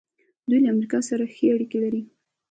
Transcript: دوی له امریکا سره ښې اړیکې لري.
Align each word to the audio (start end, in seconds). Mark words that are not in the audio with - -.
دوی 0.49 0.59
له 0.63 0.69
امریکا 0.73 0.99
سره 1.09 1.23
ښې 1.33 1.45
اړیکې 1.55 1.77
لري. 1.83 2.01